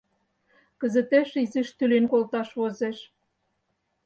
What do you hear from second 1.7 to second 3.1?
тӱлен колташ возеш...